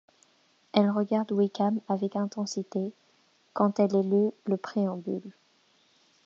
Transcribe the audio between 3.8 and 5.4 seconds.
lu le préambule.